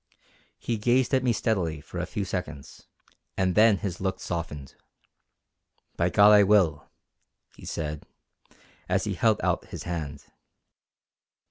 He 0.57 0.79
gazed 0.79 1.13
at 1.13 1.21
me 1.23 1.31
steadily 1.31 1.79
for 1.79 1.99
a 1.99 2.07
few 2.07 2.25
seconds, 2.25 2.87
and 3.37 3.53
then 3.53 3.77
his 3.77 4.01
look 4.01 4.19
softened. 4.19 4.73
"By 5.95 6.09
God 6.09 6.31
I 6.31 6.41
will!" 6.41 6.89
he 7.55 7.67
said, 7.67 8.07
as 8.89 9.03
he 9.03 9.13
held 9.13 9.39
out 9.43 9.65
his 9.67 9.83
hand. 9.83 10.25